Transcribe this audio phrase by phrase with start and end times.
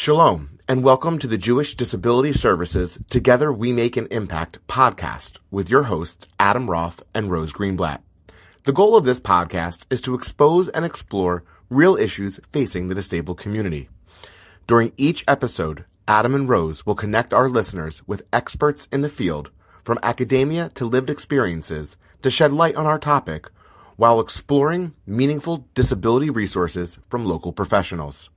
[0.00, 5.68] Shalom, and welcome to the Jewish Disability Services Together We Make an Impact podcast with
[5.68, 7.98] your hosts, Adam Roth and Rose Greenblatt.
[8.62, 13.38] The goal of this podcast is to expose and explore real issues facing the disabled
[13.38, 13.88] community.
[14.68, 19.50] During each episode, Adam and Rose will connect our listeners with experts in the field,
[19.82, 23.50] from academia to lived experiences, to shed light on our topic
[23.96, 28.30] while exploring meaningful disability resources from local professionals.